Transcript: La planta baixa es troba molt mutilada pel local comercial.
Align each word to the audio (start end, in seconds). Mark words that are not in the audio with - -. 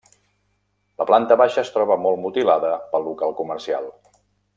La 1.01 1.05
planta 1.09 1.37
baixa 1.41 1.61
es 1.63 1.69
troba 1.75 1.97
molt 2.05 2.21
mutilada 2.23 2.71
pel 2.95 3.05
local 3.09 3.37
comercial. 3.43 3.91